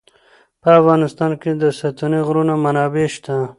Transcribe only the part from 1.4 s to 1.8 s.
کې د